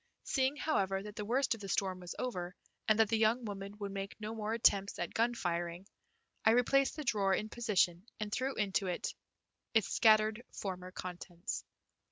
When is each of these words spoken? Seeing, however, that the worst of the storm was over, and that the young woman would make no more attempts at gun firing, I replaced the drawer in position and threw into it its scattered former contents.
Seeing, 0.23 0.55
however, 0.55 1.03
that 1.03 1.15
the 1.15 1.25
worst 1.25 1.53
of 1.53 1.61
the 1.61 1.69
storm 1.69 1.99
was 1.99 2.15
over, 2.17 2.55
and 2.87 2.97
that 2.97 3.07
the 3.09 3.19
young 3.19 3.45
woman 3.45 3.77
would 3.77 3.91
make 3.91 4.19
no 4.19 4.33
more 4.33 4.51
attempts 4.51 4.97
at 4.97 5.13
gun 5.13 5.35
firing, 5.35 5.85
I 6.43 6.53
replaced 6.53 6.95
the 6.95 7.03
drawer 7.03 7.35
in 7.35 7.49
position 7.49 8.07
and 8.19 8.31
threw 8.31 8.55
into 8.55 8.87
it 8.87 9.13
its 9.75 9.89
scattered 9.89 10.43
former 10.49 10.89
contents. 10.89 11.63